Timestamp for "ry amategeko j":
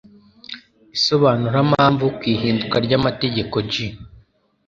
2.85-3.73